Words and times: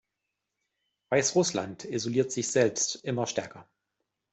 Weißrussland 1.11 1.85
isoliert 1.85 2.31
sich 2.31 2.47
selbst 2.49 2.95
immer 3.03 3.27
stärker. 3.27 3.67